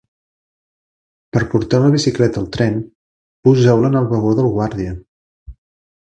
[1.35, 2.79] Per portar la bicicleta al tren,
[3.49, 4.99] poseu-la en el vagó del guàrdia.